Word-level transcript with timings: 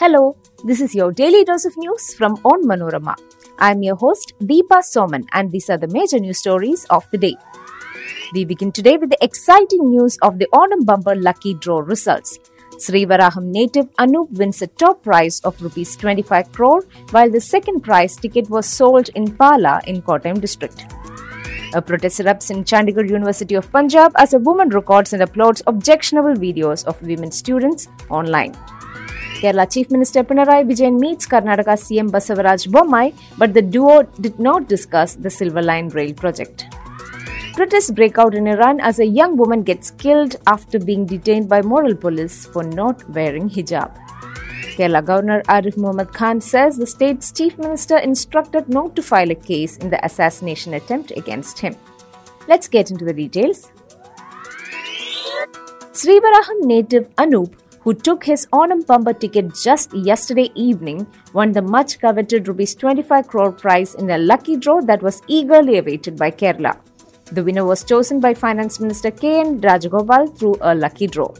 Hello, 0.00 0.34
this 0.64 0.80
is 0.80 0.94
your 0.94 1.12
daily 1.12 1.44
dose 1.44 1.66
of 1.66 1.76
news 1.76 2.14
from 2.14 2.34
Onmanorama. 2.38 3.14
I'm 3.58 3.82
your 3.82 3.96
host 3.96 4.32
Deepa 4.40 4.78
Soman, 4.90 5.26
and 5.34 5.50
these 5.52 5.68
are 5.68 5.76
the 5.76 5.88
major 5.88 6.18
news 6.18 6.38
stories 6.38 6.86
of 6.88 7.06
the 7.10 7.18
day. 7.18 7.36
We 8.32 8.46
begin 8.46 8.72
today 8.72 8.96
with 8.96 9.10
the 9.10 9.22
exciting 9.22 9.90
news 9.90 10.16
of 10.22 10.38
the 10.38 10.48
Onam 10.54 10.86
Bumper 10.86 11.14
Lucky 11.16 11.52
Draw 11.52 11.80
results. 11.80 12.38
Sreevaraham 12.76 13.52
native 13.58 13.94
Anup 13.96 14.30
wins 14.30 14.62
a 14.62 14.68
top 14.68 15.02
prize 15.02 15.38
of 15.40 15.60
rupees 15.60 15.94
25 15.96 16.50
crore, 16.50 16.82
while 17.10 17.30
the 17.30 17.38
second 17.38 17.82
prize 17.82 18.16
ticket 18.16 18.48
was 18.48 18.66
sold 18.66 19.10
in 19.10 19.36
Pala 19.36 19.82
in 19.86 20.00
Kottayam 20.00 20.40
district. 20.40 20.86
A 21.74 21.82
protest 21.82 22.20
erupts 22.20 22.50
in 22.50 22.64
Chandigarh 22.64 23.10
University 23.10 23.54
of 23.54 23.70
Punjab 23.70 24.12
as 24.16 24.32
a 24.32 24.38
woman 24.38 24.70
records 24.70 25.12
and 25.12 25.22
uploads 25.22 25.62
objectionable 25.66 26.36
videos 26.48 26.86
of 26.86 27.02
women 27.02 27.30
students 27.30 27.88
online. 28.08 28.56
Kerala 29.40 29.64
Chief 29.72 29.90
Minister 29.90 30.22
Pinarayi 30.22 30.64
Vijayan 30.70 30.98
meets 31.00 31.26
Karnataka 31.26 31.74
CM 31.82 32.10
Basavaraj 32.10 32.66
Bommai, 32.68 33.14
but 33.38 33.54
the 33.54 33.62
duo 33.62 34.02
did 34.20 34.38
not 34.38 34.68
discuss 34.68 35.14
the 35.14 35.30
Silver 35.30 35.62
Line 35.62 35.88
rail 35.88 36.12
project. 36.12 36.66
Protests 37.54 37.90
break 37.90 38.18
out 38.18 38.34
in 38.34 38.46
Iran 38.46 38.80
as 38.80 38.98
a 38.98 39.06
young 39.06 39.38
woman 39.38 39.62
gets 39.62 39.92
killed 39.92 40.36
after 40.46 40.78
being 40.78 41.06
detained 41.06 41.48
by 41.48 41.62
moral 41.62 41.94
police 41.94 42.44
for 42.44 42.62
not 42.62 43.08
wearing 43.08 43.48
hijab. 43.48 43.96
Kerala 44.76 45.02
Governor 45.02 45.40
Arif 45.44 45.78
Muhammad 45.78 46.12
Khan 46.12 46.42
says 46.42 46.76
the 46.76 46.86
state's 46.86 47.32
chief 47.32 47.56
minister 47.56 47.96
instructed 47.96 48.68
not 48.68 48.94
to 48.94 49.02
file 49.02 49.30
a 49.30 49.34
case 49.34 49.78
in 49.78 49.88
the 49.88 50.04
assassination 50.04 50.74
attempt 50.74 51.12
against 51.16 51.58
him. 51.58 51.74
Let's 52.46 52.68
get 52.68 52.90
into 52.90 53.06
the 53.06 53.14
details. 53.14 53.72
Sreevaraham 55.92 56.62
native 56.74 57.08
Anup 57.16 57.54
who 57.80 57.94
took 57.94 58.24
his 58.24 58.46
Onam 58.52 58.86
bumper 58.86 59.12
ticket 59.12 59.54
just 59.54 59.92
yesterday 59.94 60.50
evening, 60.54 61.06
won 61.32 61.52
the 61.52 61.62
much 61.62 61.98
coveted 61.98 62.46
rupees 62.46 62.74
25 62.74 63.26
crore 63.26 63.52
prize 63.52 63.94
in 63.94 64.10
a 64.10 64.18
lucky 64.18 64.56
draw 64.56 64.80
that 64.82 65.02
was 65.02 65.22
eagerly 65.28 65.78
awaited 65.78 66.16
by 66.16 66.30
Kerala. 66.30 66.78
The 67.32 67.44
winner 67.44 67.64
was 67.64 67.84
chosen 67.84 68.20
by 68.20 68.34
Finance 68.34 68.80
Minister 68.80 69.10
K.N. 69.10 69.60
Balagopal 69.60 70.36
through 70.36 70.56
a 70.60 70.74
lucky 70.74 71.06
draw. 71.06 71.32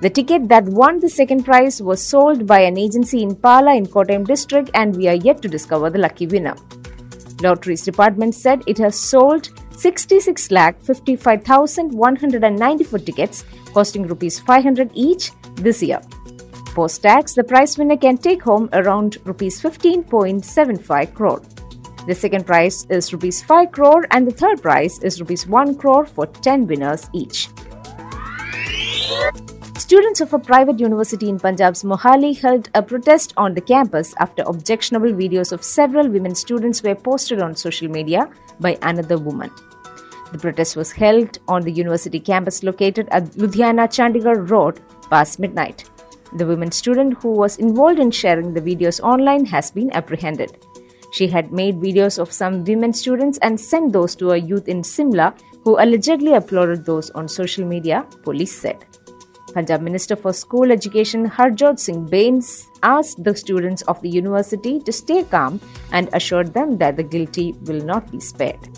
The 0.00 0.10
ticket 0.10 0.48
that 0.48 0.64
won 0.64 1.00
the 1.00 1.08
second 1.08 1.44
prize 1.44 1.82
was 1.82 2.00
sold 2.00 2.46
by 2.46 2.60
an 2.60 2.78
agency 2.78 3.22
in 3.22 3.34
Pala 3.34 3.74
in 3.74 3.86
Kottayam 3.86 4.24
district 4.26 4.70
and 4.74 4.96
we 4.96 5.08
are 5.08 5.14
yet 5.14 5.42
to 5.42 5.48
discover 5.48 5.90
the 5.90 5.98
lucky 5.98 6.26
winner. 6.26 6.54
Lotteries 7.42 7.84
department 7.84 8.34
said 8.34 8.62
it 8.66 8.78
has 8.78 8.98
sold 8.98 9.50
66 9.78 10.50
lakh 10.50 10.82
55,194 10.82 12.98
tickets 12.98 13.44
costing 13.72 14.08
rupees 14.08 14.40
500 14.40 14.90
each 14.92 15.30
this 15.54 15.82
year. 15.82 16.00
Post 16.74 17.02
tax, 17.02 17.34
the 17.34 17.44
prize 17.44 17.78
winner 17.78 17.96
can 17.96 18.18
take 18.18 18.42
home 18.42 18.68
around 18.72 19.18
rupees 19.24 19.62
15.75 19.62 21.14
crore. 21.14 21.40
The 22.08 22.14
second 22.14 22.46
prize 22.46 22.86
is 22.90 23.12
rupees 23.12 23.42
5 23.42 23.70
crore 23.70 24.06
and 24.10 24.26
the 24.26 24.32
third 24.32 24.62
prize 24.62 24.98
is 25.02 25.20
rupees 25.20 25.46
1 25.46 25.76
crore 25.76 26.06
for 26.06 26.26
10 26.26 26.66
winners 26.66 27.08
each. 27.12 27.48
Students 29.88 30.20
of 30.20 30.34
a 30.34 30.38
private 30.38 30.80
university 30.80 31.30
in 31.30 31.38
Punjab's 31.38 31.82
Mohali 31.82 32.38
held 32.38 32.68
a 32.74 32.82
protest 32.82 33.32
on 33.38 33.54
the 33.54 33.60
campus 33.62 34.14
after 34.18 34.42
objectionable 34.42 35.14
videos 35.20 35.50
of 35.50 35.64
several 35.64 36.10
women 36.10 36.34
students 36.34 36.82
were 36.82 36.94
posted 36.94 37.40
on 37.40 37.56
social 37.56 37.88
media 37.88 38.28
by 38.60 38.76
another 38.82 39.16
woman. 39.16 39.50
The 40.30 40.36
protest 40.36 40.76
was 40.76 40.92
held 40.92 41.38
on 41.48 41.62
the 41.62 41.72
university 41.72 42.20
campus 42.20 42.62
located 42.62 43.08
at 43.12 43.30
Ludhiana 43.38 43.88
Chandigarh 43.88 44.50
Road 44.50 44.82
past 45.08 45.38
midnight. 45.38 45.88
The 46.36 46.44
women 46.44 46.70
student 46.70 47.14
who 47.22 47.32
was 47.32 47.56
involved 47.56 47.98
in 47.98 48.10
sharing 48.10 48.52
the 48.52 48.60
videos 48.60 49.00
online 49.00 49.46
has 49.46 49.70
been 49.70 49.90
apprehended. 49.92 50.58
She 51.12 51.28
had 51.28 51.50
made 51.50 51.76
videos 51.76 52.18
of 52.18 52.30
some 52.30 52.62
women 52.62 52.92
students 52.92 53.38
and 53.38 53.58
sent 53.58 53.94
those 53.94 54.14
to 54.16 54.32
a 54.32 54.36
youth 54.36 54.68
in 54.68 54.84
Simla 54.84 55.34
who 55.64 55.80
allegedly 55.80 56.32
uploaded 56.32 56.84
those 56.84 57.08
on 57.12 57.26
social 57.26 57.64
media, 57.64 58.06
police 58.22 58.52
said. 58.52 58.84
Punjab 59.52 59.80
Minister 59.82 60.16
for 60.16 60.32
School 60.32 60.70
Education 60.72 61.28
Harjot 61.28 61.78
Singh 61.78 62.06
Bains 62.06 62.70
asked 62.82 63.22
the 63.22 63.34
students 63.34 63.82
of 63.82 64.00
the 64.02 64.08
university 64.08 64.80
to 64.80 64.92
stay 64.92 65.24
calm 65.24 65.60
and 65.92 66.08
assured 66.12 66.52
them 66.54 66.78
that 66.78 66.96
the 66.96 67.02
guilty 67.02 67.54
will 67.62 67.84
not 67.84 68.10
be 68.10 68.20
spared. 68.20 68.68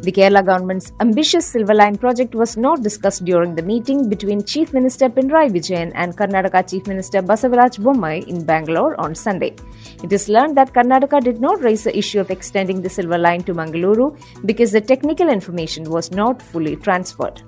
The 0.00 0.12
Kerala 0.12 0.46
government's 0.46 0.92
ambitious 1.00 1.44
Silver 1.44 1.74
Line 1.74 1.96
project 1.96 2.34
was 2.34 2.56
not 2.56 2.82
discussed 2.82 3.24
during 3.24 3.56
the 3.56 3.62
meeting 3.62 4.08
between 4.08 4.44
Chief 4.44 4.72
Minister 4.72 5.08
Pinarayi 5.08 5.50
Vijayan 5.50 5.90
and 5.94 6.16
Karnataka 6.16 6.70
Chief 6.70 6.86
Minister 6.86 7.20
Basavaraj 7.20 7.78
Bommai 7.80 8.26
in 8.28 8.44
Bangalore 8.44 8.98
on 9.00 9.14
Sunday. 9.14 9.56
It 10.04 10.12
is 10.12 10.28
learned 10.28 10.56
that 10.56 10.72
Karnataka 10.72 11.20
did 11.22 11.40
not 11.40 11.60
raise 11.60 11.82
the 11.82 11.98
issue 11.98 12.20
of 12.20 12.30
extending 12.30 12.80
the 12.80 12.88
Silver 12.88 13.18
Line 13.18 13.42
to 13.42 13.54
Mangaluru 13.54 14.16
because 14.46 14.70
the 14.70 14.80
technical 14.80 15.28
information 15.28 15.90
was 15.90 16.12
not 16.12 16.40
fully 16.40 16.76
transferred. 16.76 17.42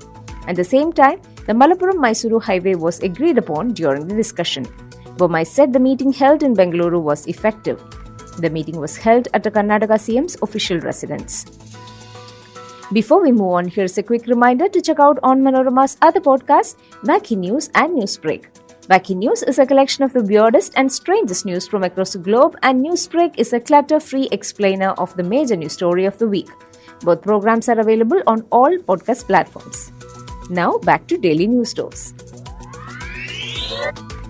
At 0.46 0.56
the 0.56 0.64
same 0.64 0.92
time, 0.92 1.20
the 1.46 1.52
Malappuram-Mysuru 1.52 2.42
highway 2.42 2.74
was 2.74 3.00
agreed 3.00 3.38
upon 3.38 3.72
during 3.74 4.08
the 4.08 4.14
discussion. 4.14 4.64
Bommai 5.16 5.46
said 5.46 5.72
the 5.72 5.78
meeting 5.78 6.12
held 6.12 6.42
in 6.42 6.54
Bangalore 6.54 6.98
was 6.98 7.26
effective. 7.26 7.82
The 8.38 8.50
meeting 8.50 8.78
was 8.78 8.96
held 8.96 9.28
at 9.34 9.42
the 9.42 9.50
Karnataka 9.50 9.98
CM's 9.98 10.36
official 10.42 10.80
residence. 10.80 11.44
Before 12.92 13.22
we 13.22 13.30
move 13.30 13.52
on, 13.52 13.68
here's 13.68 13.98
a 13.98 14.02
quick 14.02 14.26
reminder 14.26 14.68
to 14.68 14.80
check 14.80 14.98
out 14.98 15.20
Onmanorama's 15.22 15.96
other 16.02 16.20
podcasts, 16.20 16.76
Wacky 17.04 17.36
News 17.36 17.70
and 17.74 17.96
Newsbreak. 17.96 18.46
Wacky 18.88 19.14
News 19.14 19.44
is 19.44 19.60
a 19.60 19.66
collection 19.66 20.02
of 20.02 20.12
the 20.12 20.24
weirdest 20.24 20.72
and 20.76 20.90
strangest 20.90 21.46
news 21.46 21.68
from 21.68 21.84
across 21.84 22.14
the 22.14 22.18
globe, 22.18 22.56
and 22.64 22.84
Newsbreak 22.84 23.38
is 23.38 23.52
a 23.52 23.60
clutter 23.60 24.00
free 24.00 24.28
explainer 24.32 24.90
of 24.92 25.14
the 25.16 25.22
major 25.22 25.54
news 25.54 25.74
story 25.74 26.06
of 26.06 26.18
the 26.18 26.26
week. 26.26 26.48
Both 27.02 27.22
programs 27.22 27.68
are 27.68 27.78
available 27.78 28.20
on 28.26 28.44
all 28.50 28.76
podcast 28.78 29.26
platforms. 29.26 29.92
Now, 30.50 30.78
back 30.78 31.06
to 31.06 31.16
daily 31.16 31.46
news 31.46 31.70
stories. 31.70 32.12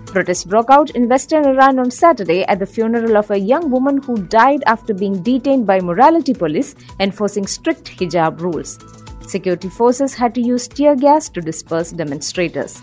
Protests 0.04 0.44
broke 0.44 0.68
out 0.68 0.90
in 0.90 1.08
western 1.08 1.46
Iran 1.46 1.78
on 1.78 1.90
Saturday 1.90 2.44
at 2.44 2.58
the 2.58 2.66
funeral 2.66 3.16
of 3.16 3.30
a 3.30 3.38
young 3.38 3.70
woman 3.70 4.02
who 4.02 4.16
died 4.24 4.62
after 4.66 4.92
being 4.92 5.22
detained 5.22 5.66
by 5.66 5.80
morality 5.80 6.34
police 6.34 6.74
enforcing 6.98 7.46
strict 7.46 7.96
hijab 7.96 8.38
rules. 8.42 8.78
Security 9.26 9.70
forces 9.70 10.12
had 10.12 10.34
to 10.34 10.42
use 10.42 10.68
tear 10.68 10.94
gas 10.94 11.30
to 11.30 11.40
disperse 11.40 11.90
demonstrators. 11.90 12.82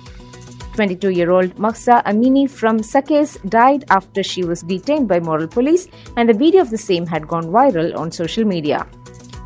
22 0.74 1.10
year 1.10 1.30
old 1.30 1.60
Mahsa 1.60 2.02
Amini 2.08 2.50
from 2.50 2.80
Saqqez 2.80 3.38
died 3.50 3.86
after 3.92 4.24
she 4.24 4.44
was 4.44 4.64
detained 4.64 5.08
by 5.08 5.20
moral 5.20 5.48
police, 5.48 5.88
and 6.16 6.32
a 6.32 6.34
video 6.34 6.62
of 6.62 6.72
the 6.72 6.78
same 6.78 7.06
had 7.06 7.28
gone 7.28 7.46
viral 7.46 7.96
on 7.96 8.12
social 8.12 8.46
media. 8.46 8.88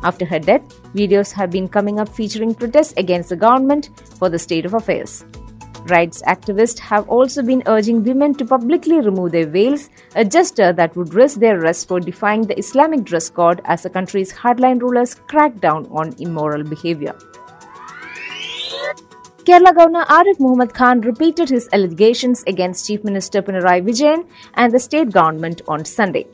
After 0.02 0.24
her 0.24 0.38
death, 0.38 0.62
videos 0.94 1.32
have 1.32 1.50
been 1.50 1.68
coming 1.68 2.00
up 2.00 2.08
featuring 2.08 2.54
protests 2.54 2.94
against 2.96 3.28
the 3.28 3.36
government 3.36 3.90
for 4.18 4.28
the 4.28 4.38
state 4.38 4.66
of 4.66 4.74
affairs. 4.74 5.24
Rights 5.86 6.22
activists 6.28 6.78
have 6.78 7.08
also 7.08 7.42
been 7.42 7.62
urging 7.66 8.04
women 8.04 8.34
to 8.34 8.44
publicly 8.44 9.00
remove 9.00 9.32
their 9.32 9.46
veils, 9.46 9.90
a 10.14 10.24
gesture 10.24 10.72
that 10.72 10.96
would 10.96 11.12
risk 11.12 11.40
their 11.40 11.58
arrest 11.60 11.88
for 11.88 11.98
defying 11.98 12.42
the 12.42 12.58
Islamic 12.58 13.02
dress 13.02 13.28
code 13.28 13.60
as 13.64 13.82
the 13.82 13.90
country's 13.90 14.32
hardline 14.32 14.80
rulers 14.80 15.14
crack 15.14 15.58
down 15.60 15.86
on 15.90 16.14
immoral 16.20 16.62
behavior. 16.62 17.14
Kerala 19.44 19.74
Governor 19.74 20.04
Arif 20.04 20.38
Muhammad 20.38 20.72
Khan 20.72 21.00
repeated 21.00 21.48
his 21.48 21.68
allegations 21.72 22.44
against 22.46 22.86
Chief 22.86 23.02
Minister 23.02 23.42
Pinarayi 23.42 23.82
Vijayan 23.82 24.24
and 24.54 24.72
the 24.72 24.78
state 24.78 25.10
government 25.10 25.62
on 25.66 25.84
Sunday. 25.84 26.26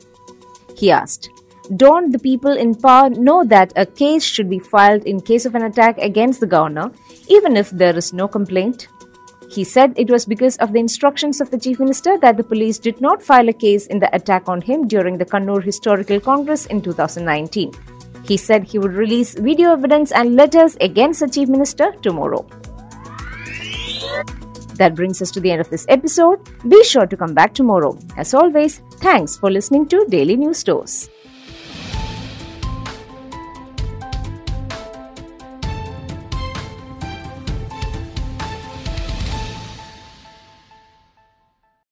He 0.77 0.91
asked, 0.91 1.31
Don't 1.75 2.11
the 2.11 2.17
people 2.17 2.51
in 2.51 2.73
power 2.73 3.11
know 3.11 3.43
that 3.43 3.73
a 3.75 3.85
case 3.85 4.23
should 4.23 4.49
be 4.49 4.57
filed 4.57 5.03
in 5.03 5.21
case 5.21 5.45
of 5.45 5.53
an 5.53 5.65
attack 5.65 5.99
against 5.99 6.39
the 6.39 6.47
governor, 6.47 6.91
even 7.27 7.55
if 7.55 7.69
there 7.69 7.95
is 7.95 8.11
no 8.11 8.27
complaint? 8.27 8.87
He 9.51 9.63
said 9.63 9.93
it 9.95 10.09
was 10.09 10.25
because 10.25 10.57
of 10.57 10.73
the 10.73 10.79
instructions 10.79 11.39
of 11.39 11.51
the 11.51 11.59
Chief 11.59 11.79
Minister 11.79 12.17
that 12.19 12.37
the 12.37 12.43
police 12.43 12.79
did 12.79 12.99
not 13.01 13.21
file 13.21 13.49
a 13.49 13.53
case 13.53 13.85
in 13.85 13.99
the 13.99 14.13
attack 14.15 14.49
on 14.49 14.61
him 14.61 14.87
during 14.87 15.17
the 15.17 15.25
Kannur 15.25 15.63
Historical 15.63 16.19
Congress 16.19 16.65
in 16.67 16.81
2019. 16.81 17.71
He 18.23 18.35
said 18.35 18.63
he 18.63 18.79
would 18.79 18.93
release 18.93 19.35
video 19.35 19.71
evidence 19.73 20.11
and 20.11 20.35
letters 20.35 20.75
against 20.81 21.19
the 21.19 21.29
Chief 21.29 21.49
Minister 21.49 21.91
tomorrow. 22.01 22.47
That 24.75 24.95
brings 24.95 25.21
us 25.21 25.29
to 25.31 25.39
the 25.39 25.51
end 25.51 25.61
of 25.61 25.69
this 25.69 25.85
episode. 25.87 26.39
Be 26.67 26.83
sure 26.83 27.05
to 27.05 27.17
come 27.17 27.35
back 27.35 27.53
tomorrow. 27.53 27.95
As 28.17 28.33
always, 28.33 28.81
thanks 29.01 29.37
for 29.37 29.51
listening 29.51 29.87
to 29.89 30.05
Daily 30.09 30.35
News 30.35 30.57
Stores. 30.57 31.09